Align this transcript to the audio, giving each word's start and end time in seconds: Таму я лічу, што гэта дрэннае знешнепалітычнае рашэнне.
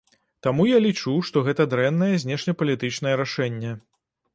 Таму 0.47 0.65
я 0.69 0.79
лічу, 0.85 1.13
што 1.29 1.45
гэта 1.49 1.69
дрэннае 1.75 2.11
знешнепалітычнае 2.27 3.15
рашэнне. 3.27 3.81